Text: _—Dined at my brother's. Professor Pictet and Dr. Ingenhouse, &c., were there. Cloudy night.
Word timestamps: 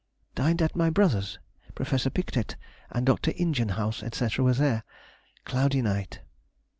_—Dined 0.35 0.63
at 0.63 0.75
my 0.75 0.89
brother's. 0.89 1.37
Professor 1.75 2.09
Pictet 2.09 2.55
and 2.89 3.05
Dr. 3.05 3.33
Ingenhouse, 3.37 4.01
&c., 4.15 4.41
were 4.41 4.55
there. 4.55 4.83
Cloudy 5.45 5.83
night. 5.83 6.21